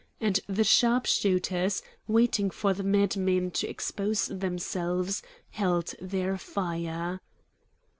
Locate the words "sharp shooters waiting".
0.63-2.49